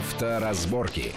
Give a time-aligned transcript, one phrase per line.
[0.00, 1.12] Авторазборки.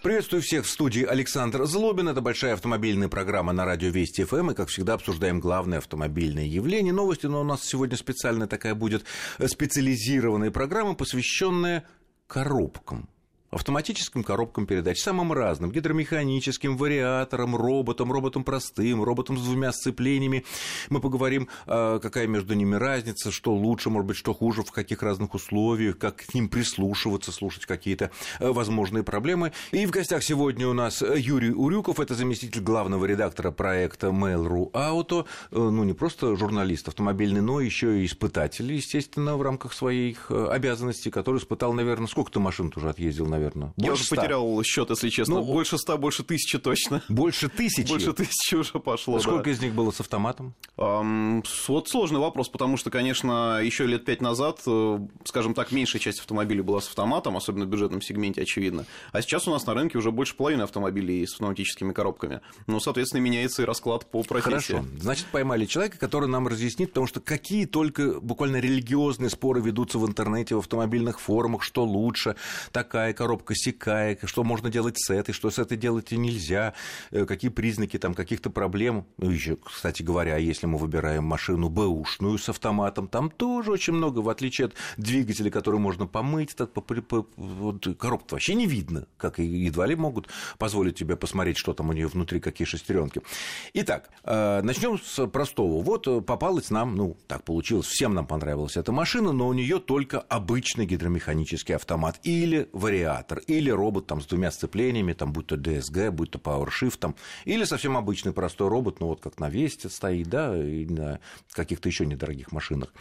[0.00, 2.08] Приветствую всех в студии Александр Злобин.
[2.08, 4.52] Это большая автомобильная программа на радио Вести ФМ.
[4.52, 6.92] И, как всегда, обсуждаем главные автомобильные явления.
[6.92, 9.02] Новости, но у нас сегодня специальная такая будет
[9.44, 11.84] специализированная программа, посвященная
[12.28, 13.08] коробкам
[13.50, 20.44] автоматическим коробкам передач, самым разным, гидромеханическим, вариатором, роботом, роботом простым, роботом с двумя сцеплениями.
[20.88, 25.02] Мы поговорим, а, какая между ними разница, что лучше, может быть, что хуже, в каких
[25.02, 29.52] разных условиях, как к ним прислушиваться, слушать какие-то э, возможные проблемы.
[29.72, 35.26] И в гостях сегодня у нас Юрий Урюков, это заместитель главного редактора проекта Mail.ru Auto,
[35.50, 40.46] э, ну, не просто журналист автомобильный, но еще и испытатель, естественно, в рамках своих э,
[40.50, 43.39] обязанностей, который испытал, наверное, сколько ты машин уже отъездил, наверное?
[43.40, 43.72] Наверное.
[43.76, 44.16] Я уже 100.
[44.16, 45.36] потерял счет, если честно.
[45.36, 47.02] Ну, больше ста, больше тысячи точно.
[47.08, 47.88] Больше тысячи?
[47.88, 49.16] Больше тысячи уже пошло.
[49.16, 49.50] А сколько да.
[49.50, 50.54] из них было с автоматом?
[50.76, 56.00] Um, вот сложный вопрос, потому что, конечно, еще лет пять назад, э, скажем так, меньшая
[56.00, 58.86] часть автомобилей была с автоматом, особенно в бюджетном сегменте, очевидно.
[59.12, 62.40] А сейчас у нас на рынке уже больше половины автомобилей с автоматическими коробками.
[62.66, 64.72] Ну, соответственно, меняется и расклад по профессии.
[64.72, 64.84] Хорошо.
[64.98, 70.06] Значит, поймали человека, который нам разъяснит, потому что какие только буквально религиозные споры ведутся в
[70.06, 72.36] интернете, в автомобильных форумах, что лучше,
[72.72, 76.74] такая коробка коробка сякая, что можно делать с этой, что с этой делать и нельзя,
[77.12, 79.06] э, какие признаки там каких-то проблем.
[79.18, 84.18] Ну, еще, кстати говоря, если мы выбираем машину бэушную с автоматом, там тоже очень много,
[84.18, 89.06] в отличие от двигателя, который можно помыть, так, по, по, вот, коробку вообще не видно,
[89.16, 90.26] как едва ли могут
[90.58, 93.22] позволить тебе посмотреть, что там у нее внутри, какие шестеренки.
[93.74, 95.80] Итак, э, начнем с простого.
[95.84, 99.78] Вот э, попалась нам, ну, так получилось, всем нам понравилась эта машина, но у нее
[99.78, 105.46] только обычный гидромеханический автомат или вариатор генератор, или робот там, с двумя сцеплениями, там, будь
[105.46, 109.48] то DSG, будь то PowerShift, там, или совсем обычный простой робот, ну вот как на
[109.48, 111.20] Весте стоит, да, и на
[111.52, 112.92] каких-то еще недорогих машинах,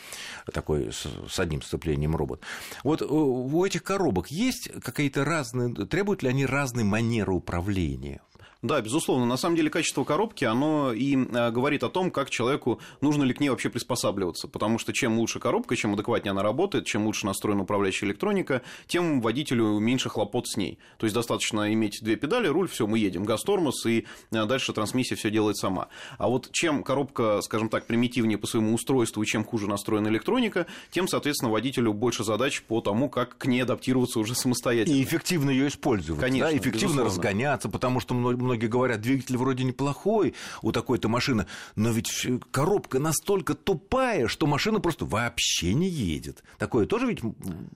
[0.51, 2.41] такой с, с одним сцеплением робот.
[2.83, 8.21] Вот э, у этих коробок есть какие-то разные, требуют ли они разной манеры управления?
[8.61, 9.25] Да, безусловно.
[9.25, 13.33] На самом деле качество коробки, оно и э, говорит о том, как человеку нужно ли
[13.33, 14.49] к ней вообще приспосабливаться.
[14.49, 19.21] Потому что чем лучше коробка, чем адекватнее она работает, чем лучше настроена управляющая электроника, тем
[19.21, 20.77] водителю меньше хлопот с ней.
[20.97, 24.73] То есть достаточно иметь две педали, руль, все, мы едем, газ, тормоз, и э, дальше
[24.73, 25.87] трансмиссия все делает сама.
[26.17, 30.65] А вот чем коробка, скажем так, примитивнее по своему устройству и чем хуже настроена электроника,
[30.91, 34.95] тем, соответственно, водителю больше задач по тому, как к ней адаптироваться уже самостоятельно.
[34.95, 36.19] И эффективно ее использовать.
[36.19, 37.05] Конечно, да, эффективно безусловно.
[37.05, 38.13] разгоняться, потому что
[38.49, 41.45] многие говорят, двигатель вроде неплохой у такой-то машины,
[41.75, 46.43] но ведь коробка настолько тупая, что машина просто вообще не едет.
[46.57, 47.19] Такое тоже ведь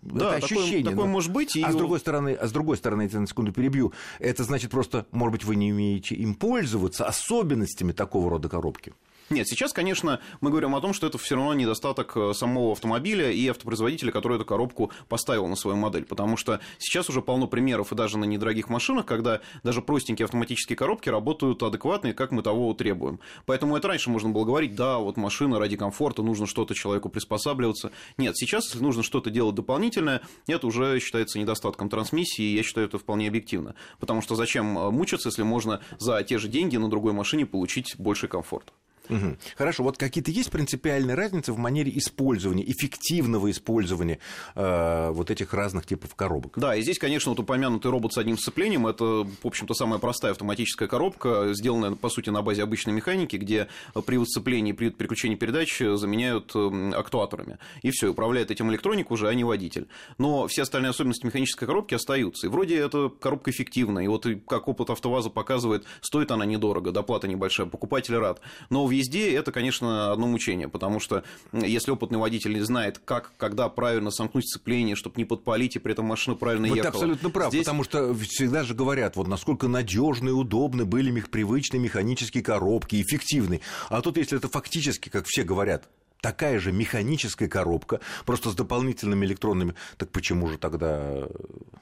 [0.02, 0.80] да, это ощущение.
[0.80, 1.56] Такое, такое может быть.
[1.56, 1.62] И...
[1.62, 5.06] А с другой стороны, а с другой стороны, я на секунду перебью, это значит просто,
[5.12, 8.94] может быть, вы не умеете им пользоваться особенностями такого рода коробки.
[9.34, 13.32] Нет, сейчас, конечно, мы говорим о том, что это все равно недостаток э, самого автомобиля
[13.32, 16.06] и автопроизводителя, который эту коробку поставил на свою модель.
[16.06, 20.76] Потому что сейчас уже полно примеров, и даже на недорогих машинах, когда даже простенькие автоматические
[20.78, 23.20] коробки работают адекватно, как мы того требуем.
[23.48, 27.92] Поэтому это раньше можно было говорить, да, вот машина ради комфорта, нужно что-то человеку приспосабливаться.
[28.18, 33.00] Нет, сейчас, нужно что-то делать дополнительное, это уже считается недостатком трансмиссии, и я считаю это
[33.00, 33.74] вполне объективно.
[34.00, 37.96] Потому что зачем э, мучиться, если можно за те же деньги на другой машине получить
[37.98, 38.72] больший комфорт?
[39.10, 39.38] Угу.
[39.58, 44.20] Хорошо, вот какие-то есть принципиальные разницы в манере использования, эффективного использования
[44.56, 46.54] э, вот этих разных типов коробок?
[46.58, 50.32] Да, и здесь, конечно, вот упомянутый робот с одним сцеплением, это, в общем-то, самая простая
[50.32, 53.68] автоматическая коробка, сделанная, по сути, на базе обычной механики, где
[54.06, 56.56] при сцеплении, при переключении передач заменяют
[56.96, 57.58] актуаторами.
[57.82, 59.88] И все, управляет этим электроник уже, а не водитель.
[60.18, 62.48] Но все остальные особенности механической коробки остаются.
[62.48, 67.28] И вроде эта коробка эффективная, и вот как опыт АвтоВАЗа показывает, стоит она недорого, доплата
[67.28, 68.40] небольшая, покупатель рад.
[68.70, 73.34] Но в езде это, конечно, одно мучение, потому что если опытный водитель не знает, как,
[73.38, 76.92] когда правильно сомкнуть сцепление, чтобы не подпалить, и при этом машина правильно вот ехала.
[76.92, 77.66] Ты абсолютно прав, Здесь...
[77.66, 83.62] потому что всегда же говорят, вот насколько надежны и удобны были привычные механические коробки, эффективны.
[83.90, 85.90] А тут, если это фактически, как все говорят,
[86.24, 91.28] такая же механическая коробка, просто с дополнительными электронными, так почему же тогда...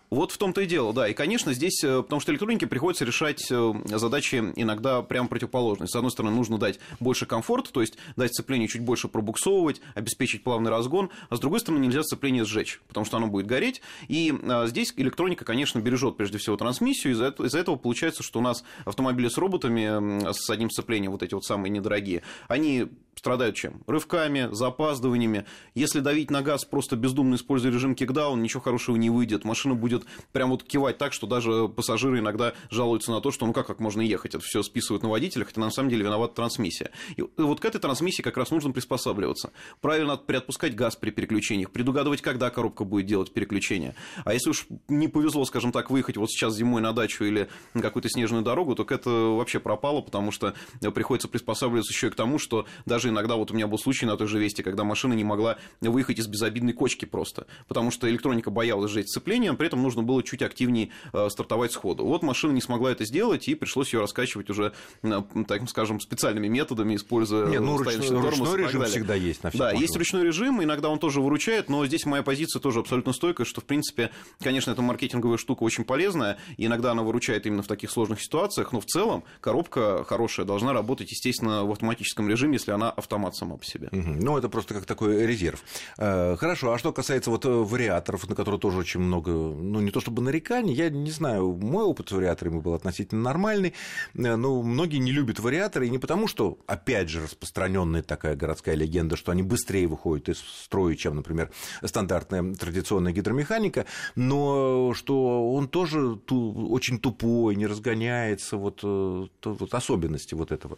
[0.09, 1.07] Вот в том-то и дело, да.
[1.07, 5.87] И, конечно, здесь, э, потому что электронике приходится решать э, задачи иногда прям противоположные.
[5.87, 10.43] С одной стороны, нужно дать больше комфорта, то есть дать сцеплению чуть больше пробуксовывать, обеспечить
[10.43, 13.83] плавный разгон, а с другой стороны, нельзя сцепление сжечь, потому что оно будет гореть.
[14.07, 18.39] И а, здесь электроника, конечно, бережет прежде всего трансмиссию, из-за этого, из этого получается, что
[18.39, 23.55] у нас автомобили с роботами, с одним сцеплением, вот эти вот самые недорогие, они страдают
[23.55, 23.83] чем?
[23.87, 25.45] Рывками, запаздываниями.
[25.75, 29.43] Если давить на газ, просто бездумно используя режим кикдаун, ничего хорошего не выйдет.
[29.43, 33.53] Машина будет прям вот кивать так, что даже пассажиры иногда жалуются на то, что ну
[33.53, 36.91] как, как можно ехать, это все списывают на водителя, хотя на самом деле виновата трансмиссия.
[37.15, 39.51] И вот к этой трансмиссии как раз нужно приспосабливаться.
[39.81, 43.95] Правильно приотпускать газ при переключениях, предугадывать, когда коробка будет делать переключение.
[44.25, 47.81] А если уж не повезло, скажем так, выехать вот сейчас зимой на дачу или на
[47.81, 50.53] какую-то снежную дорогу, то это вообще пропало, потому что
[50.93, 54.17] приходится приспосабливаться еще и к тому, что даже иногда вот у меня был случай на
[54.17, 58.49] той же Весте, когда машина не могла выехать из безобидной кочки просто, потому что электроника
[58.49, 62.05] боялась сжечь сцепление, при этом нужно было чуть активнее э, стартовать сходу.
[62.05, 64.73] Вот машина не смогла это сделать, и пришлось ее раскачивать уже,
[65.03, 69.49] э, так скажем, специальными методами, используя не, ну, ручной, тормоз ручной режим всегда есть на
[69.49, 69.81] всех Да, машинах.
[69.81, 73.61] есть ручной режим, иногда он тоже выручает, но здесь моя позиция тоже абсолютно стойкая, что,
[73.61, 77.91] в принципе, конечно, эта маркетинговая штука очень полезная, и иногда она выручает именно в таких
[77.91, 82.90] сложных ситуациях, но в целом коробка хорошая должна работать, естественно, в автоматическом режиме, если она
[82.97, 83.89] автомат сама по себе.
[83.91, 84.17] Угу.
[84.21, 85.63] Ну, это просто как такой резерв.
[85.97, 89.91] Э, хорошо, а что касается вот э, вариаторов, на которые тоже очень много, ну, не
[89.91, 93.73] то чтобы нареканий, я не знаю, мой опыт с вариаторами был относительно нормальный,
[94.13, 98.75] э, но многие не любят вариаторы, и не потому, что, опять же, распространенная такая городская
[98.75, 101.51] легенда, что они быстрее выходят из строя, чем, например,
[101.83, 103.85] стандартная традиционная гидромеханика,
[104.15, 110.77] но что он тоже очень тупой, не разгоняется, вот, вот особенности вот этого.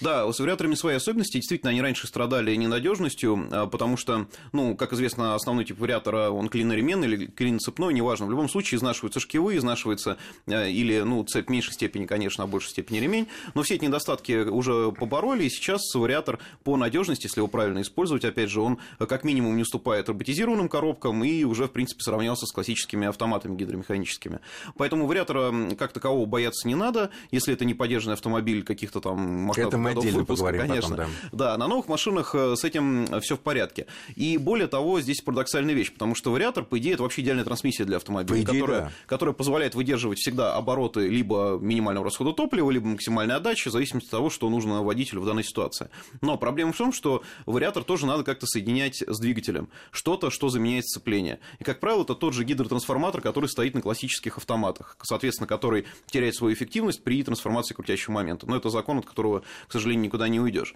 [0.00, 1.38] Да, с вариаторами свои особенности.
[1.48, 6.50] Действительно, они раньше страдали ненадежностью, а, потому что, ну, как известно, основной тип вариатора, он
[6.50, 8.26] клиноременный или клиноцепной, неважно.
[8.26, 12.46] В любом случае изнашиваются шкивы, изнашивается а, или, ну, цепь в меньшей степени, конечно, а
[12.46, 13.28] в большей степени ремень.
[13.54, 18.26] Но все эти недостатки уже побороли, и сейчас вариатор по надежности, если его правильно использовать,
[18.26, 22.52] опять же, он как минимум не уступает роботизированным коробкам и уже, в принципе, сравнялся с
[22.52, 24.40] классическими автоматами гидромеханическими.
[24.76, 29.80] Поэтому вариатора как такового бояться не надо, если это не поддержанный автомобиль каких-то там масштабов
[29.80, 30.96] мы отдельно выпуска, поговорим конечно.
[30.96, 31.37] Потом, да.
[31.38, 33.86] Да, на новых машинах э, с этим все в порядке.
[34.16, 37.86] И более того, здесь парадоксальная вещь, потому что вариатор, по идее, это вообще идеальная трансмиссия
[37.86, 38.92] для автомобиля, идее, которая, да.
[39.06, 44.10] которая позволяет выдерживать всегда обороты либо минимального расхода топлива, либо максимальной отдачи, в зависимости от
[44.10, 45.88] того, что нужно водителю в данной ситуации.
[46.20, 49.68] Но проблема в том, что вариатор тоже надо как-то соединять с двигателем.
[49.92, 51.38] Что-то, что заменяет сцепление.
[51.60, 56.34] И, как правило, это тот же гидротрансформатор, который стоит на классических автоматах, соответственно, который теряет
[56.34, 58.46] свою эффективность при трансформации крутящего момента.
[58.46, 60.74] Но это закон, от которого, к сожалению, никуда не уйдешь.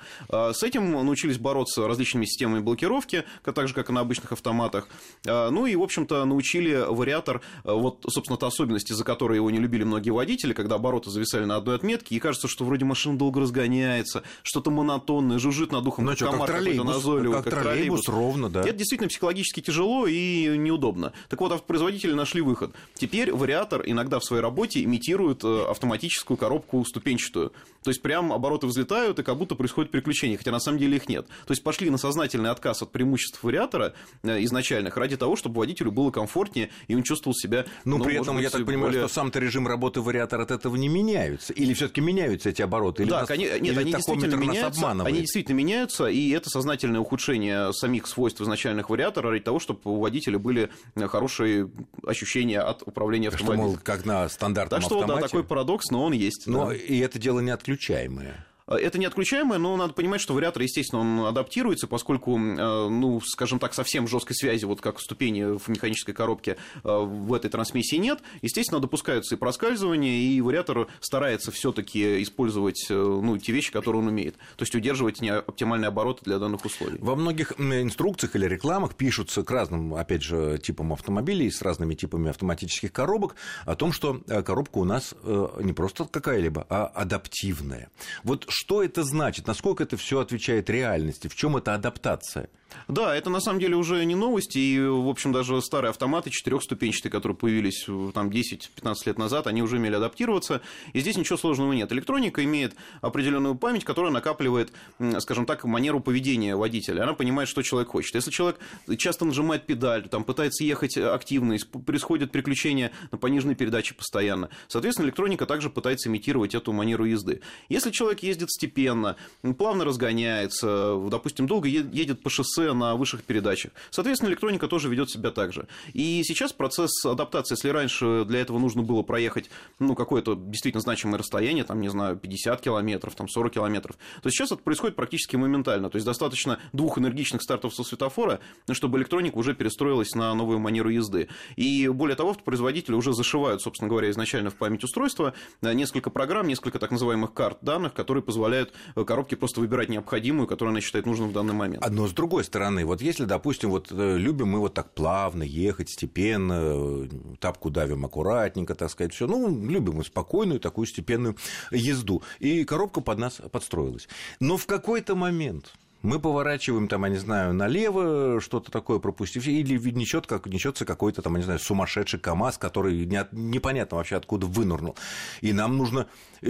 [0.52, 4.88] С этим научились бороться различными системами блокировки, так же, как и на обычных автоматах.
[5.26, 9.50] А, ну и, в общем-то, научили вариатор, а, вот, собственно, та особенность, из-за которой его
[9.50, 13.18] не любили многие водители, когда обороты зависали на одной отметке, и кажется, что вроде машина
[13.18, 17.62] долго разгоняется, что-то монотонное, жужжит над ухом, ну, как, комар как троллейбус, назойливый, как, как
[17.62, 18.60] троллейбус, троллейбус, ровно, да.
[18.60, 21.12] Это действительно психологически тяжело и неудобно.
[21.28, 22.74] Так вот, автопроизводители нашли выход.
[22.94, 27.52] Теперь вариатор иногда в своей работе имитирует э, автоматическую коробку ступенчатую.
[27.82, 31.08] То есть прям обороты взлетают, и как будто происходит переключение, хотя на самом деле их
[31.08, 31.26] нет.
[31.46, 35.92] То есть пошли на сознательный отказ от преимуществ вариатора э, изначальных ради того, чтобы водителю
[35.92, 37.64] было комфортнее, и он чувствовал себя...
[37.84, 39.06] Ну, при этом, быть, я так понимаю, более...
[39.06, 41.52] что сам-то режим работы вариатора от этого не меняется.
[41.52, 43.04] Или все таки меняются эти обороты?
[43.04, 43.28] Или да, нас...
[43.28, 44.90] конечно, нет, или они действительно меняются.
[44.90, 50.00] Они действительно меняются, и это сознательное ухудшение самих свойств изначальных вариатора ради того, чтобы у
[50.00, 51.70] водителя были хорошие
[52.04, 53.60] ощущения от управления автомобилем.
[53.60, 55.20] Что, мол, как на стандартном так что, автомате.
[55.20, 56.46] да, такой парадокс, но он есть.
[56.46, 56.74] Но да.
[56.74, 58.44] и это дело не отключаемое.
[58.78, 63.58] Это не отключаемое, но надо понимать, что вариатор, естественно, он адаптируется, поскольку, э, ну, скажем
[63.58, 68.20] так, совсем жесткой связи, вот как ступени в механической коробке э, в этой трансмиссии нет.
[68.40, 74.08] Естественно, допускаются и проскальзывания, и вариатор старается все-таки использовать э, ну, те вещи, которые он
[74.08, 74.36] умеет.
[74.56, 76.98] То есть удерживать оптимальные обороты для данных условий.
[77.00, 82.30] Во многих инструкциях или рекламах пишутся к разным, опять же, типам автомобилей с разными типами
[82.30, 85.14] автоматических коробок о том, что коробка у нас
[85.60, 87.90] не просто какая-либо, а адаптивная.
[88.24, 89.48] Вот что это значит?
[89.48, 91.26] Насколько это все отвечает реальности?
[91.26, 92.48] В чем это адаптация?
[92.88, 97.10] Да, это на самом деле уже не новость, и, в общем, даже старые автоматы четырехступенчатые,
[97.10, 100.60] которые появились там 10-15 лет назад, они уже умели адаптироваться,
[100.92, 101.92] и здесь ничего сложного нет.
[101.92, 104.72] Электроника имеет определенную память, которая накапливает,
[105.18, 107.02] скажем так, манеру поведения водителя.
[107.02, 108.14] Она понимает, что человек хочет.
[108.14, 108.58] Если человек
[108.98, 115.46] часто нажимает педаль, там, пытается ехать активно, происходит приключения на пониженной передаче постоянно, соответственно, электроника
[115.46, 117.40] также пытается имитировать эту манеру езды.
[117.68, 119.16] Если человек ездит степенно,
[119.58, 123.72] плавно разгоняется, допустим, долго едет по шоссе, на высших передачах.
[123.90, 125.66] Соответственно, электроника тоже ведет себя так же.
[125.92, 131.18] И сейчас процесс адаптации, если раньше для этого нужно было проехать ну, какое-то действительно значимое
[131.18, 135.90] расстояние, там, не знаю, 50 километров, там, 40 километров, то сейчас это происходит практически моментально.
[135.90, 138.40] То есть достаточно двух энергичных стартов со светофора,
[138.70, 141.28] чтобы электроника уже перестроилась на новую манеру езды.
[141.56, 146.78] И более того, автопроизводители уже зашивают, собственно говоря, изначально в память устройства несколько программ, несколько
[146.78, 148.72] так называемых карт данных, которые позволяют
[149.06, 151.84] коробке просто выбирать необходимую, которую она считает нужным в данный момент.
[151.88, 152.51] Но с другой стороны,
[152.84, 157.08] вот если, допустим, вот э, любим мы вот так плавно ехать, степенно, э,
[157.40, 161.36] тапку давим аккуратненько, так сказать, все, ну, любим мы спокойную такую степенную
[161.70, 162.22] езду.
[162.38, 164.08] И коробка под нас подстроилась.
[164.40, 169.78] Но в какой-то момент мы поворачиваем там, я не знаю, налево, что-то такое пропустив, или
[169.92, 174.46] несет, как, несется какой-то там, я не знаю, сумасшедший КАМАЗ, который не, непонятно вообще откуда
[174.46, 174.96] вынырнул.
[175.40, 176.08] И нам нужно,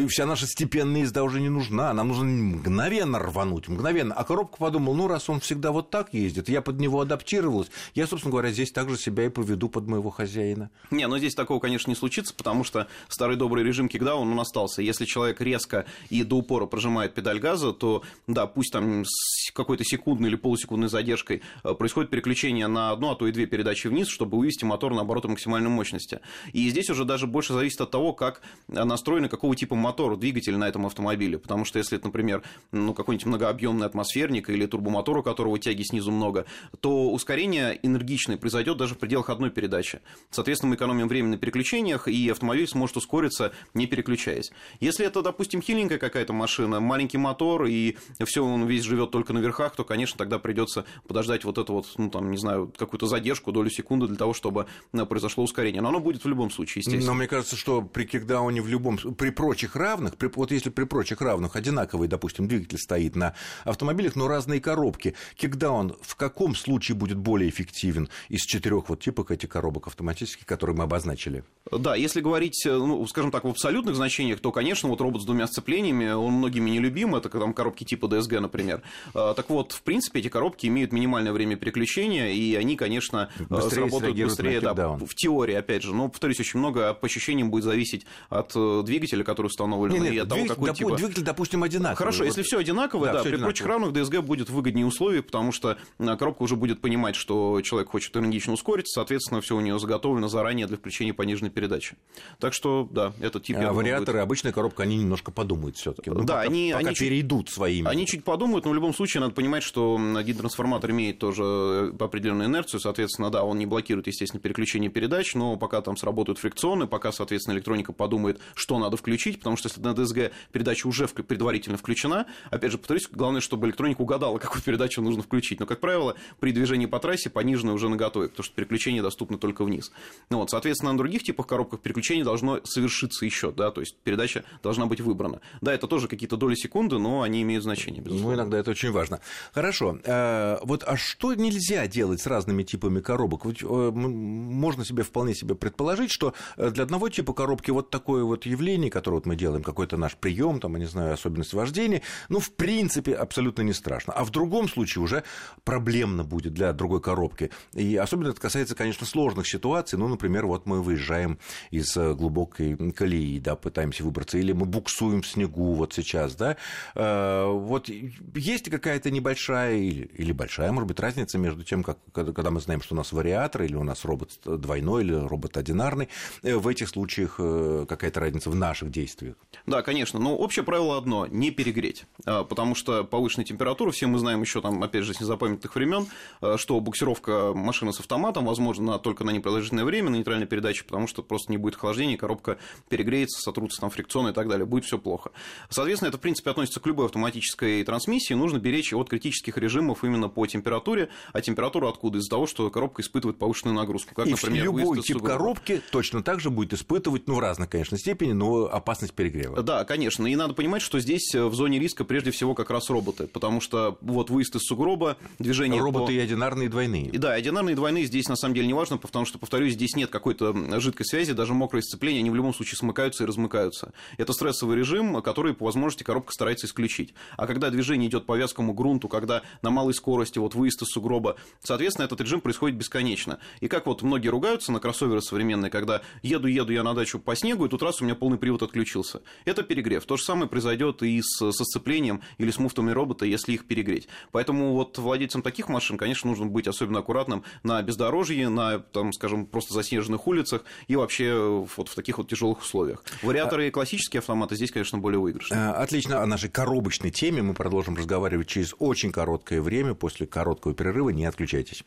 [0.08, 4.14] вся наша степенная езда уже не нужна, нам нужно мгновенно рвануть, мгновенно.
[4.14, 8.06] А коробка подумал, ну, раз он всегда вот так ездит, я под него адаптировалась, я,
[8.06, 10.70] собственно говоря, здесь также себя и поведу под моего хозяина.
[10.90, 14.82] Не, ну здесь такого, конечно, не случится, потому что старый добрый режим кикдаун, он остался.
[14.82, 19.04] Если человек резко и до упора прожимает педаль газа, то, да, пусть там
[19.50, 23.88] какой-то секундной или полусекундной задержкой э, происходит переключение на одну, а то и две передачи
[23.88, 26.20] вниз, чтобы вывести мотор на обороты максимальной мощности.
[26.52, 30.68] И здесь уже даже больше зависит от того, как настроены, какого типа мотор, двигатель на
[30.68, 31.38] этом автомобиле.
[31.38, 36.12] Потому что если это, например, ну, какой-нибудь многообъемный атмосферник или турбомотор, у которого тяги снизу
[36.12, 36.46] много,
[36.80, 40.00] то ускорение энергичное произойдет даже в пределах одной передачи.
[40.30, 44.52] Соответственно, мы экономим время на переключениях, и автомобиль сможет ускориться, не переключаясь.
[44.80, 49.34] Если это, допустим, хиленькая какая-то машина, маленький мотор, и все он весь живет только только
[49.34, 53.06] на верхах, то, конечно, тогда придется подождать вот эту вот, ну, там, не знаю, какую-то
[53.06, 55.82] задержку, долю секунды для того, чтобы э, произошло ускорение.
[55.82, 57.12] Но оно будет в любом случае, естественно.
[57.12, 58.98] Но мне кажется, что при кикдауне в любом...
[58.98, 60.30] При прочих равных, при...
[60.34, 63.34] вот если при прочих равных одинаковый, допустим, двигатель стоит на
[63.64, 69.30] автомобилях, но разные коробки, кикдаун в каком случае будет более эффективен из четырех вот типов
[69.30, 71.44] этих коробок автоматических, которые мы обозначили?
[71.70, 75.24] Да, если говорить, э, ну, скажем так, в абсолютных значениях, то, конечно, вот робот с
[75.24, 78.82] двумя сцеплениями, он многими не любим, это там коробки типа DSG, например.
[79.30, 83.44] Э, так вот, в принципе, эти коробки имеют минимальное время переключения, и они, конечно, э,
[83.48, 85.94] быстрее сработают быстрее, да, в теории, опять же.
[85.94, 90.12] Но, повторюсь, очень много по ощущениям будет зависеть от э, двигателя, который установлен, нет, нет,
[90.14, 90.96] и от того, какой типа...
[90.96, 91.96] Двигатель, допустим, одинаковый.
[91.96, 92.26] Хорошо, вот.
[92.26, 93.46] если все одинаковое, да, да при одинаково.
[93.46, 98.16] прочих равных DSG будет выгоднее условий, потому что коробка уже будет понимать, что человек хочет
[98.16, 101.96] энергично ускориться, соответственно, все у нее заготовлено заранее для включения пониженной передачи.
[102.38, 103.56] Так что, да, этот тип...
[103.58, 104.22] А вариаторы, будет...
[104.22, 107.54] обычная коробка, они немножко подумают все таки ну, Да, пока, они, пока они перейдут чуть,
[107.54, 107.88] своими.
[107.88, 111.92] Они чуть подумают, но в любом случае надо понимать, что один трансформатор имеет тоже э,
[111.98, 116.86] определенную инерцию, соответственно, да, он не блокирует, естественно, переключение передач, но пока там сработают фрикционы,
[116.86, 121.76] пока, соответственно, электроника подумает, что надо включить, потому что если на DSG передача уже предварительно
[121.76, 125.60] включена, опять же, повторюсь, главное, чтобы электроника угадала, какую передачу нужно включить.
[125.60, 129.64] Но, как правило, при движении по трассе пониженная уже наготове, потому что переключение доступно только
[129.64, 129.92] вниз.
[130.30, 134.44] Ну, вот, соответственно, на других типах коробках переключение должно совершиться еще, да, то есть передача
[134.62, 135.40] должна быть выбрана.
[135.60, 138.36] Да, это тоже какие-то доли секунды, но они имеют значение, безусловно.
[138.36, 139.20] Ну, иногда это очень важно.
[139.52, 139.98] Хорошо.
[140.04, 143.44] Э, вот, а что нельзя делать с разными типами коробок?
[143.44, 148.24] Вот, э, можно себе вполне себе предположить, что э, для одного типа коробки вот такое
[148.24, 152.02] вот явление, которое вот мы делаем, какой-то наш прием, там, я не знаю, особенность вождения,
[152.28, 154.12] ну, в принципе, абсолютно не страшно.
[154.12, 155.24] А в другом случае уже
[155.64, 157.50] проблемно будет для другой коробки.
[157.72, 159.98] И особенно это касается, конечно, сложных ситуаций.
[159.98, 161.38] Ну, например, вот мы выезжаем
[161.70, 166.56] из глубокой колеи, да, пытаемся выбраться, или мы буксуем в снегу вот сейчас, да.
[166.94, 172.60] Вот есть какая-то небольшая или, или большая, может быть, разница между тем, как, когда мы
[172.60, 176.08] знаем, что у нас вариатор, или у нас робот двойной, или робот одинарный,
[176.42, 179.36] э, в этих случаях э, какая-то разница в наших действиях?
[179.66, 184.18] Да, конечно, но общее правило одно– не перегреть, а, потому что повышенная температура, все мы
[184.18, 186.08] знаем еще там, опять же, с незапамятных времен,
[186.40, 191.06] э, что буксировка машины с автоматом возможна только на непродолжительное время на нейтральной передаче, потому
[191.06, 192.58] что просто не будет охлаждения, коробка
[192.88, 195.30] перегреется, сотрутся там фрикционы и так далее, будет все плохо.
[195.70, 200.28] Соответственно, это, в принципе, относится к любой автоматической трансмиссии, нужно беречь от критических режимов именно
[200.28, 202.18] по температуре, а температура откуда?
[202.18, 204.14] Из-за того, что коробка испытывает повышенную нагрузку.
[204.14, 207.98] Как, и например, любой тип коробки точно так же будет испытывать, ну, в разной, конечно,
[207.98, 209.62] степени, но опасность перегрева.
[209.62, 210.26] Да, конечно.
[210.26, 213.60] И надо понимать, что здесь э, в зоне риска прежде всего как раз роботы, потому
[213.60, 216.10] что вот выезд из сугроба, движение Роботы по...
[216.12, 217.08] и одинарные, и двойные.
[217.08, 219.96] И, да, одинарные и двойные здесь на самом деле не важно, потому что, повторюсь, здесь
[219.96, 223.92] нет какой-то жидкой связи, даже мокрое сцепление, они в любом случае смыкаются и размыкаются.
[224.18, 227.14] Это стрессовый режим, который по возможности коробка старается исключить.
[227.36, 230.88] А когда движение идет по вязкому жесткому грунту, когда на малой скорости вот выезд из
[230.88, 231.36] сугроба.
[231.62, 233.38] Соответственно, этот режим происходит бесконечно.
[233.60, 237.66] И как вот многие ругаются на кроссоверы современные, когда еду-еду я на дачу по снегу,
[237.66, 239.22] и тут раз у меня полный привод отключился.
[239.44, 240.04] Это перегрев.
[240.04, 244.08] То же самое произойдет и с, со сцеплением или с муфтами робота, если их перегреть.
[244.30, 249.46] Поэтому вот владельцам таких машин, конечно, нужно быть особенно аккуратным на бездорожье, на, там, скажем,
[249.46, 253.04] просто заснеженных улицах и вообще вот в таких вот тяжелых условиях.
[253.22, 255.54] Вариаторы и классические автоматы здесь, конечно, более выигрышны.
[255.54, 256.22] Э, отлично.
[256.22, 259.94] О нашей коробочной теме мы продолжим разговаривать через очень короткое время.
[259.94, 261.82] После короткого перерыва не отключайтесь.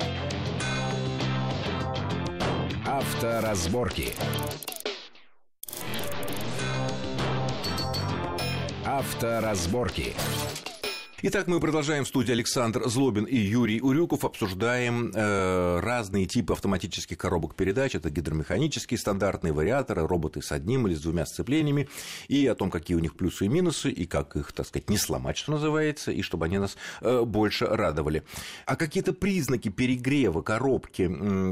[2.86, 4.14] Авторазборки.
[8.84, 10.16] Авторазборки.
[11.22, 14.26] Итак, мы продолжаем в студии Александр Злобин и Юрий Урюков.
[14.26, 17.96] Обсуждаем э, разные типы автоматических коробок передач.
[17.96, 21.88] Это гидромеханические стандартные вариаторы, роботы с одним или с двумя сцеплениями.
[22.28, 24.98] И о том, какие у них плюсы и минусы, и как их, так сказать, не
[24.98, 28.24] сломать, что называется, и чтобы они нас э, больше радовали.
[28.66, 31.04] А какие-то признаки перегрева коробки?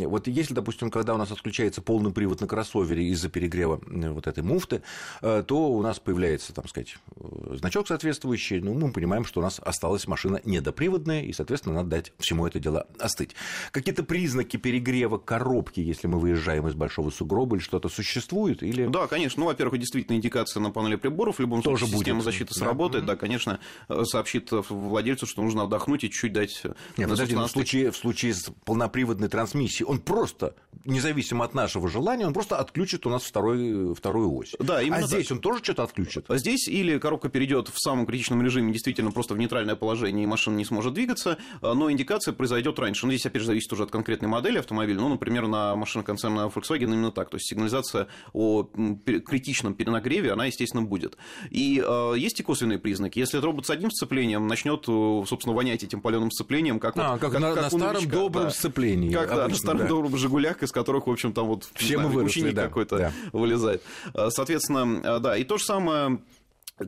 [0.05, 4.27] Вот если, допустим, когда у нас отключается полный привод на кроссовере из-за перегрева э, вот
[4.27, 4.84] этой муфты,
[5.22, 8.60] э, то у нас появляется, там сказать, э, значок соответствующий.
[8.60, 12.60] Ну, мы понимаем, что у нас осталась машина недоприводная, и, соответственно, надо дать всему это
[12.60, 13.31] дело остыть.
[13.72, 18.63] Какие-то признаки перегрева коробки, если мы выезжаем из большого сугроба или что-то существует?
[18.63, 18.88] Или...
[18.88, 19.41] Да, конечно.
[19.41, 22.05] Ну, во-первых, действительно индикация на панели приборов в любом Тоже случае будет.
[22.05, 23.05] система защиты сработает.
[23.05, 26.62] Да, конечно, э, сообщит владельцу, что нужно отдохнуть и чуть-чуть дать...
[26.63, 30.55] Э, Нет, подожди, но в случае, в случае с полноприводной трансмиссией он просто,
[30.86, 34.55] независимо от нашего желания, он просто отключит у нас второй, вторую ось.
[34.60, 35.38] Да, именно а здесь так.
[35.38, 36.25] он тоже что-то отключит?
[36.29, 40.27] А здесь или коробка перейдет в самом критичном режиме действительно просто в нейтральное положение, и
[40.27, 43.05] машина не сможет двигаться, а, но индикация произойдет раньше.
[43.05, 45.00] Но ну, здесь, опять же, зависит уже от конкретной модели автомобиля.
[45.00, 47.29] Ну, например, на машинах концерна Volkswagen именно так.
[47.29, 51.17] То есть сигнализация о критичном перенагреве, она, естественно, будет.
[51.50, 53.19] И э, есть и косвенные признаки.
[53.19, 57.13] Если это робот с одним сцеплением, начнет, э, собственно, вонять этим паленым сцеплением, как, а,
[57.13, 58.50] вот, как, как на, как на старом новичка, добром да.
[58.51, 59.12] сцеплении.
[59.12, 59.88] Как обычно, да, на старом да.
[59.88, 63.12] добром «Жигулях», из которых, в общем, там вот Все мы выросли, ученик да, какой-то да.
[63.31, 63.83] вылезает.
[64.29, 66.19] Соответственно, да, и то же самое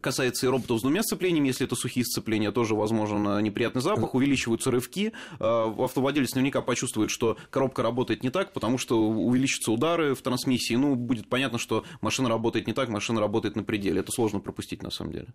[0.01, 4.15] Касается и роботов с двумя сцеплениями, если это сухие сцепления, тоже возможен э, неприятный запах,
[4.15, 5.13] увеличиваются рывки.
[5.39, 10.75] Э, автовладелец наверняка почувствует, что коробка работает не так, потому что увеличатся удары в трансмиссии.
[10.75, 13.99] Ну, будет понятно, что машина работает не так, машина работает на пределе.
[13.99, 15.27] Это сложно пропустить на самом деле.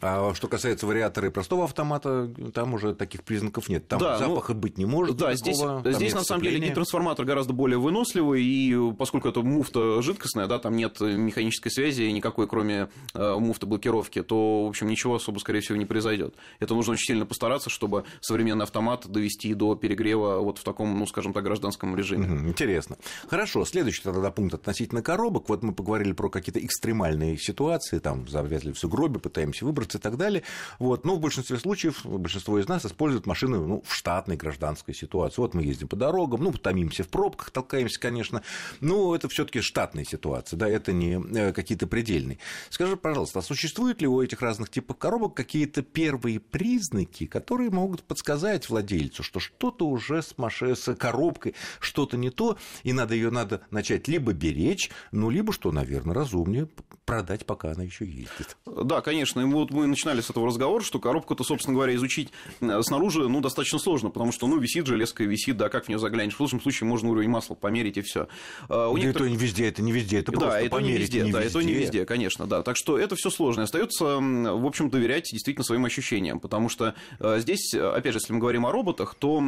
[0.00, 3.86] А что касается вариатора и простого автомата, там уже таких признаков нет.
[3.86, 5.16] Там да, запаха ну, быть не может.
[5.16, 10.02] Да, такого, здесь, здесь на самом деле гидротрансформатор гораздо более выносливый, и поскольку это муфта
[10.02, 15.14] жидкостная, да, там нет механической связи никакой, кроме э, муфты блокировки, то, в общем, ничего
[15.14, 16.34] особо, скорее всего, не произойдет.
[16.58, 21.06] Это нужно очень сильно постараться, чтобы современный автомат довести до перегрева вот в таком, ну,
[21.06, 22.48] скажем так, гражданском режиме.
[22.48, 22.96] Интересно.
[23.28, 25.48] Хорошо, следующий тогда пункт относительно коробок.
[25.48, 30.16] Вот мы поговорили про какие-то экстремальные ситуации, там, завязли в сугробе, пытаемся выбраться и так
[30.16, 30.42] далее.
[30.78, 31.04] Вот.
[31.04, 35.40] Но в большинстве случаев большинство из нас используют машины ну, в штатной гражданской ситуации.
[35.40, 38.42] Вот мы ездим по дорогам, ну, томимся в пробках, толкаемся, конечно,
[38.80, 42.38] но это все таки штатная ситуация, да, это не э, какие-то предельные.
[42.70, 48.02] Скажи, пожалуйста, а существуют ли у этих разных типов коробок какие-то первые признаки, которые могут
[48.02, 53.30] подсказать владельцу, что что-то уже с, машиной, с коробкой, что-то не то, и надо ее
[53.30, 56.68] надо начать либо беречь, ну, либо, что, наверное, разумнее,
[57.04, 58.56] продать, пока она еще ездит.
[58.66, 59.40] Да, конечно.
[59.40, 63.40] И вот мы начинали с этого разговора, что коробку-то, собственно говоря, изучить э, снаружи ну,
[63.40, 66.34] достаточно сложно, потому что ну, висит железка, висит, да, как в нее заглянешь.
[66.34, 68.28] В лучшем случае можно уровень масла померить и все.
[68.68, 69.28] А, у некоторых...
[69.28, 71.40] Это не везде, это не везде, это просто да, это померить не везде, не да,
[71.40, 71.58] везде.
[71.58, 72.62] это не везде, конечно, да.
[72.62, 73.64] Так что это все сложно.
[73.64, 78.38] Остается, в общем, доверять действительно своим ощущениям, потому что э, здесь, опять же, если мы
[78.38, 79.42] говорим о роботах, то,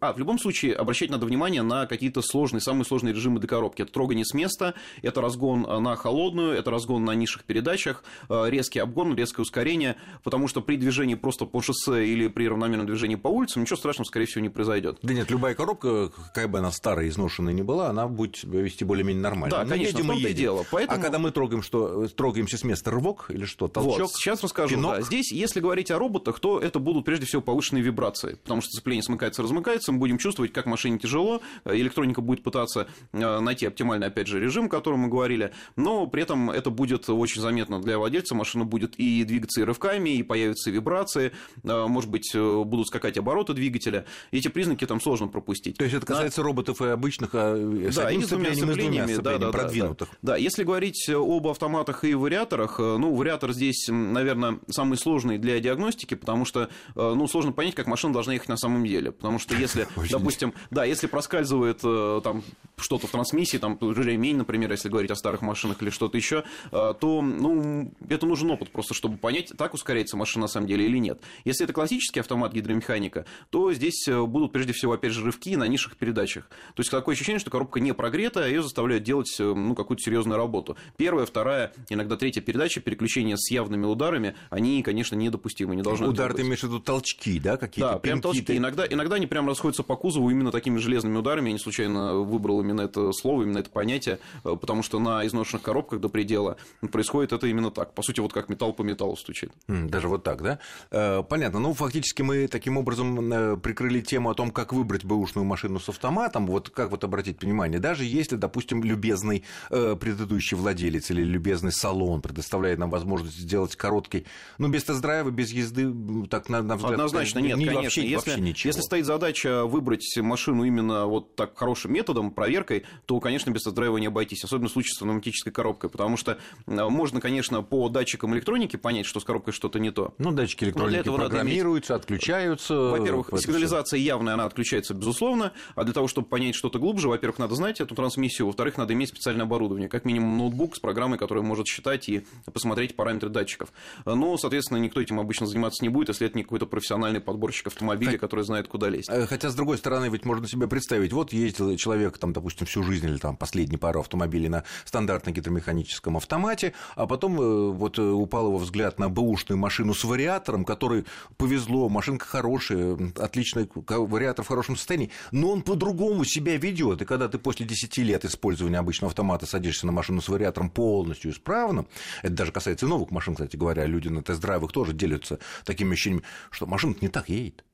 [0.00, 3.82] а, в любом случае, обращать надо внимание на какие-то сложные, самые сложные режимы докоробки.
[3.82, 9.14] Это трогание с места, это разгон на холодную, это разгон на низших передачах, резкий обгон,
[9.14, 13.62] резкое ускорение, потому что при движении просто по шоссе или при равномерном движении по улицам
[13.62, 14.98] ничего страшного, скорее всего, не произойдет.
[15.02, 19.22] Да нет, любая коробка, какая бы она старая, изношенная не была, она будет вести более-менее
[19.22, 19.56] нормально.
[19.56, 20.64] Да, мы конечно, едем, и и дело.
[20.70, 20.98] Поэтому...
[20.98, 24.00] А когда мы трогаем, что, трогаемся с места, рывок или что, толчок?
[24.00, 24.76] Вот, сейчас расскажу.
[24.76, 24.96] пинок?
[24.96, 25.02] Да.
[25.02, 29.02] Здесь, если говорить о роботах, то это будут прежде всего повышенные вибрации, потому что сцепление
[29.02, 34.26] смыкается, размыкается, мы будем чувствовать, как машине тяжело, электроника будет пытаться э, найти оптимальный, опять
[34.26, 38.34] же, режим, о котором мы говорили, но при этом это будет очень заметно для владельца,
[38.34, 43.18] машина будет и двигаться и рывками, и появятся вибрации, э, может быть, э, будут скакать
[43.18, 44.06] обороты двигателя.
[44.30, 45.76] Эти признаки там сложно пропустить.
[45.76, 46.46] То есть это касается да.
[46.46, 50.08] роботов и обычных, а с да, одним и с двумя сцеплениями, да, да, продвинутых.
[50.22, 55.36] Да, да, если говорить об автоматах и вариаторах, э, ну, вариатор здесь, наверное, самый сложный
[55.36, 59.12] для диагностики, потому что, ну, сложно понять, как машина должна ехать на самом деле.
[59.12, 62.42] Потому что если, допустим, да, если проскальзывает там
[62.78, 67.22] что-то в трансмиссии, там ремень, например, если говорить о старых машинах или что-то еще, то
[67.22, 71.20] ну, это нужен опыт просто, чтобы понять, так ускоряется машина на самом деле или нет.
[71.44, 75.96] Если это классический автомат гидромеханика, то здесь будут прежде всего, опять же, рывки на низших
[75.96, 76.48] передачах.
[76.74, 80.38] То есть такое ощущение, что коробка не прогрета, а ее заставляют делать ну, какую-то серьезную
[80.38, 80.76] работу.
[80.96, 86.34] Первая, вторая, иногда третья передача, переключения с явными ударами, они, конечно, недопустимы, не должны Удар,
[86.34, 87.92] ты имеешь в виду толчки, да, какие-то?
[87.92, 88.42] Да, прям толчки.
[88.42, 88.56] Ты...
[88.56, 91.48] Иногда, иногда они прям расходятся по кузову именно такими железными ударами.
[91.48, 95.62] Я не случайно выбрал именно это слово, именно это понятие, э, потому что на изношенных
[95.62, 96.56] коробках до предела
[96.90, 97.94] происходит это именно так.
[97.94, 99.52] По сути, вот как металл по металлу стучит.
[99.66, 100.58] Даже вот так, да?
[100.90, 101.60] Э, понятно.
[101.60, 105.88] Ну, фактически мы таким образом э, прикрыли тему о том, как выбрать бэушную машину с
[105.88, 106.46] автоматом.
[106.46, 112.78] Вот как вот обратить внимание, даже если, допустим, любезный предыдущий владелец или любезный салон предоставляет
[112.78, 114.26] нам возможность сделать короткий,
[114.58, 115.92] ну, без тест-драйва, без езды,
[116.28, 116.92] так на, на взгляд...
[116.92, 117.82] Однозначно нет, не, конечно.
[117.84, 118.68] Вообще, если, вообще ничего.
[118.68, 123.98] если стоит задача выбрать машину именно вот так хорошим методом, проверкой, то, конечно, без тест-драйва
[123.98, 126.36] не обойтись, особенно в случае с пневматической коробкой, потому что э,
[126.66, 130.14] можно, конечно, по датчикам электроники понять, что с коробкой что-то не то.
[130.18, 132.74] Ну, датчики электроники программируются, отключаются.
[132.74, 137.54] Во-первых, сигнализация явная, она отключается, безусловно, а для того, чтобы понять что-то глубже, во-первых, надо
[137.54, 141.66] знать эту трансмиссию, во-вторых, надо иметь специальное оборудование, как минимум ноутбук с программой, которая может
[141.66, 143.72] считать и посмотреть параметры датчиков.
[144.04, 148.18] Но, соответственно, никто этим обычно заниматься не будет, если это не какой-то профессиональный подборщик автомобиля,
[148.18, 149.08] который знает, куда лезть.
[149.10, 152.82] Э, хотя, с другой стороны, ведь можно себе представить, вот ездил человек, там, допустим, всю
[152.82, 158.02] жизнь или там последние пару автомобилей на стандартном гидромеханическом автомате, а потом э, вот э,
[158.02, 161.04] упал его взгляд на бэушную машину с вариатором, который
[161.36, 167.02] повезло, машинка хорошая, отличный вариатор в хорошем состоянии, но он по-другому себя ведет.
[167.02, 171.30] И когда ты после 10 лет использования обычного автомата садишься на машину с вариатором полностью
[171.30, 171.86] исправным,
[172.22, 176.24] это даже касается и новых машин, кстати говоря, люди на тест-драйвах тоже делятся такими ощущениями,
[176.50, 177.64] что машина не так едет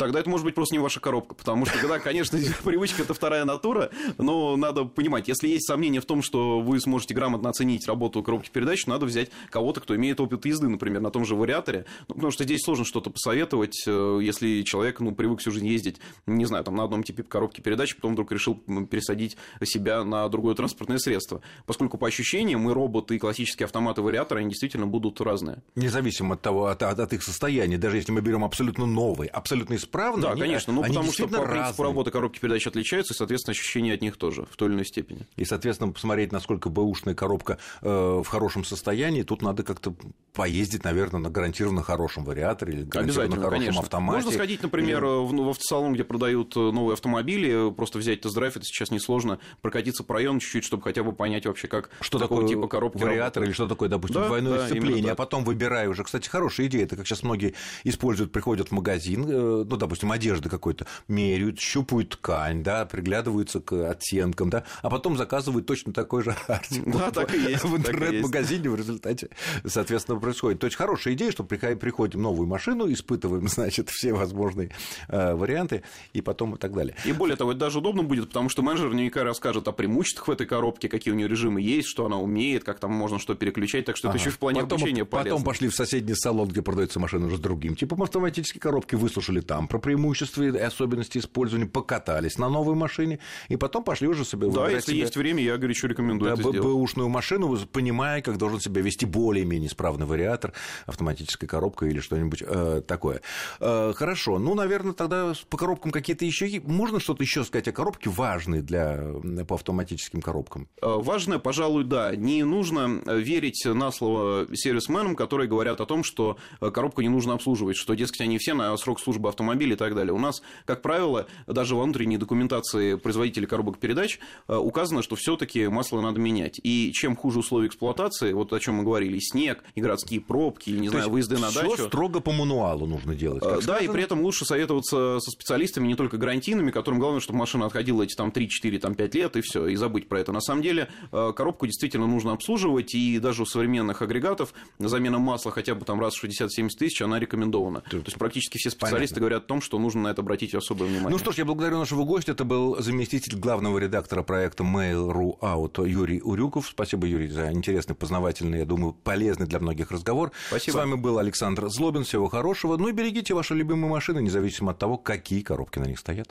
[0.00, 3.44] тогда это может быть просто не ваша коробка, потому что, когда, конечно, привычка– это вторая
[3.44, 8.22] натура, но надо понимать, если есть сомнения в том, что вы сможете грамотно оценить работу
[8.22, 12.14] коробки передач, надо взять кого-то, кто имеет опыт езды, например, на том же вариаторе, ну,
[12.14, 16.46] потому что здесь сложно что-то посоветовать, э, если человек, ну, привык всю жизнь ездить, не
[16.46, 20.98] знаю, там, на одном типе коробки передач, потом вдруг решил пересадить себя на другое транспортное
[20.98, 25.62] средство, поскольку по ощущениям и роботы, и классические автоматы вариаторы, они действительно будут разные.
[25.74, 30.22] Независимо от того, от, от их состояния, даже если мы берем абсолютно новый, абсолютно исправны.
[30.22, 33.94] Да, они, конечно, ну, потому что по принципу работы коробки передач отличаются, и, соответственно, ощущения
[33.94, 35.26] от них тоже в той или иной степени.
[35.36, 39.94] И, соответственно, посмотреть, насколько бэушная коробка э, в хорошем состоянии, тут надо как-то
[40.32, 43.80] поездить, наверное, на гарантированно хорошем вариаторе или гарантированно хорошем конечно.
[43.80, 44.16] автомате.
[44.16, 45.26] Можно сходить, например, или...
[45.26, 50.04] в, в автосалон, где продают э, новые автомобили, просто взять тест-драйв, это сейчас несложно, прокатиться
[50.04, 53.46] по району чуть-чуть, чтобы хотя бы понять вообще, как что такое типа коробки вариатор работает.
[53.46, 56.04] или что такое, допустим, да, двойное да, сцепление, а потом выбираю уже.
[56.04, 60.48] Кстати, хорошая идея, это как сейчас многие используют, приходят в магазин, э, ну, допустим, одежды
[60.48, 66.36] какой-то, меряют, щупают ткань, да, приглядываются к оттенкам, да, а потом заказывают точно такой же
[66.46, 66.84] артик.
[66.86, 67.64] Да, так и есть.
[67.64, 69.30] В интернет-магазине в результате,
[69.66, 70.60] соответственно, происходит.
[70.60, 74.70] То есть хорошая идея, что приходим новую машину, испытываем, значит, все возможные
[75.08, 76.94] э, варианты, и потом и так далее.
[77.04, 80.30] И более того, это даже удобно будет, потому что менеджер наверняка расскажет о преимуществах в
[80.30, 83.84] этой коробке, какие у нее режимы есть, что она умеет, как там можно что переключать,
[83.86, 84.16] так что ага.
[84.16, 85.30] это еще в плане потом, обучения полезно.
[85.30, 89.40] Потом пошли в соседний салон, где продается машина уже с другим типом автоматической коробки, выслушали
[89.40, 94.50] там про преимущества и особенности использования, покатались на новой машине, и потом пошли уже себе
[94.50, 95.00] Да, если себе...
[95.00, 96.60] есть время, я горячо рекомендую да, это сделать.
[96.60, 100.52] бэушную машину, понимая, как должен себя вести более-менее исправный вариатор,
[100.86, 103.22] автоматическая коробка или что-нибудь э, такое.
[103.60, 108.10] Э, хорошо, ну, наверное, тогда по коробкам какие-то еще можно что-то еще сказать о коробке
[108.10, 109.00] важные для
[109.46, 110.68] по автоматическим коробкам?
[110.82, 112.14] Э, важное, пожалуй, да.
[112.16, 117.34] Не нужно верить на слово сервисменам, которые говорят о том, что э, коробку не нужно
[117.34, 120.12] обслуживать, что, дескать, они все на срок службы автомобиля и так далее.
[120.12, 125.66] У нас, как правило, даже во внутренней документации производителей коробок передач э, указано, что все-таки
[125.68, 126.60] масло надо менять.
[126.62, 130.78] И чем хуже условия эксплуатации, вот о чем мы говорили, снег, и городские пробки, или,
[130.78, 131.86] не То знаю, выезды на дачу.
[131.88, 133.42] строго по мануалу нужно делать.
[133.42, 133.78] Да, сказано?
[133.78, 138.02] и при этом лучше советоваться со специалистами, не только гарантийными, которым главное, чтобы машина отходила
[138.02, 140.32] эти там 3, 4, там 5 лет, и все, и забыть про это.
[140.32, 145.74] На самом деле, коробку действительно нужно обслуживать, и даже у современных агрегатов замена масла хотя
[145.74, 147.82] бы там раз в 60-70 тысяч, она рекомендована.
[147.90, 149.20] То есть практически все специалисты Понятно.
[149.20, 151.10] говорят о том, что нужно на это обратить особое внимание.
[151.10, 152.32] Ну что ж, я благодарю нашего гостя.
[152.32, 156.68] Это был заместитель главного редактора проекта Mail.ru Out Юрий Урюков.
[156.68, 160.32] Спасибо, Юрий, за интересный, познавательный, я думаю, полезный для многих разговор.
[160.48, 160.72] Спасибо.
[160.72, 162.04] С вами был Александр Злобин.
[162.04, 162.76] Всего хорошего.
[162.76, 166.28] Ну и берегите ваши любимые машины, независимо от того, какие коробки на них стоят.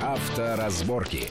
[0.00, 1.28] Авторазборки.